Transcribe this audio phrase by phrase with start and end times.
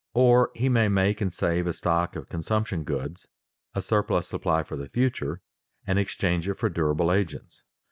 [0.15, 3.27] Or he may make and save a stock of consumption goods,
[3.75, 5.43] a surplus supply for the future,
[5.85, 7.61] and exchange it for durable agents.